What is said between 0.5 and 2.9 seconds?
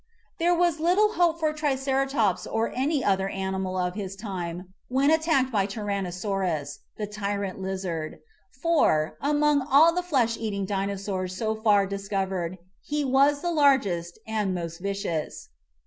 was little hope for Triceratops or